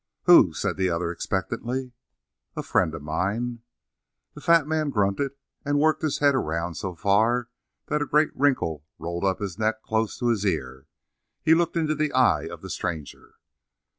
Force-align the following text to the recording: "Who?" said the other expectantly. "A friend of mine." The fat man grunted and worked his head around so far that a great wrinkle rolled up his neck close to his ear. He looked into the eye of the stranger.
"Who?" 0.23 0.51
said 0.55 0.77
the 0.77 0.89
other 0.89 1.11
expectantly. 1.11 1.91
"A 2.55 2.63
friend 2.63 2.95
of 2.95 3.03
mine." 3.03 3.59
The 4.33 4.41
fat 4.41 4.65
man 4.65 4.89
grunted 4.89 5.33
and 5.63 5.77
worked 5.77 6.01
his 6.01 6.17
head 6.17 6.33
around 6.33 6.73
so 6.73 6.95
far 6.95 7.49
that 7.85 8.01
a 8.01 8.07
great 8.07 8.35
wrinkle 8.35 8.83
rolled 8.97 9.23
up 9.23 9.37
his 9.39 9.59
neck 9.59 9.83
close 9.83 10.17
to 10.17 10.29
his 10.29 10.43
ear. 10.43 10.87
He 11.43 11.53
looked 11.53 11.77
into 11.77 11.93
the 11.93 12.11
eye 12.13 12.45
of 12.47 12.63
the 12.63 12.69
stranger. 12.71 13.35